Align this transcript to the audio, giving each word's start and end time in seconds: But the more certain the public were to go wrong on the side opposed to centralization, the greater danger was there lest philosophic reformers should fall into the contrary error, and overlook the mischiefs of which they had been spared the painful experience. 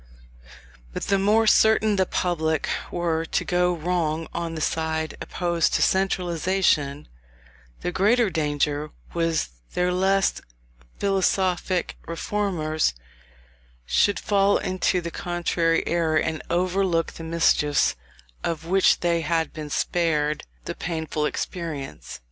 But 0.93 1.03
the 1.03 1.19
more 1.19 1.45
certain 1.45 1.95
the 1.95 2.07
public 2.07 2.67
were 2.89 3.23
to 3.23 3.45
go 3.45 3.71
wrong 3.71 4.27
on 4.33 4.55
the 4.55 4.59
side 4.59 5.15
opposed 5.21 5.75
to 5.75 5.83
centralization, 5.83 7.07
the 7.81 7.91
greater 7.91 8.31
danger 8.31 8.89
was 9.13 9.49
there 9.75 9.93
lest 9.93 10.41
philosophic 10.97 11.97
reformers 12.07 12.95
should 13.85 14.19
fall 14.19 14.57
into 14.57 15.01
the 15.01 15.11
contrary 15.11 15.85
error, 15.85 16.17
and 16.17 16.41
overlook 16.49 17.11
the 17.13 17.23
mischiefs 17.23 17.93
of 18.43 18.65
which 18.65 19.01
they 19.01 19.21
had 19.21 19.53
been 19.53 19.69
spared 19.69 20.45
the 20.65 20.73
painful 20.73 21.27
experience. 21.27 22.19